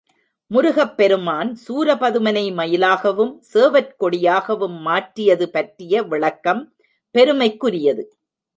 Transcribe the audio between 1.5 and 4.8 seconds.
சூரபதுமனை மயிலாகவும், சேவற்கொடியாகவும்